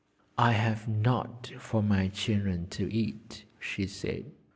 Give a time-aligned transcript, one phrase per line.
[0.35, 4.31] 'I have nought for my children to eat,' she said.